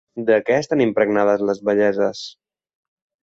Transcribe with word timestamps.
De 0.27 0.35
què 0.45 0.55
estan 0.61 0.79
impregnades 0.85 1.45
les 1.49 1.61
belleses? 1.69 2.21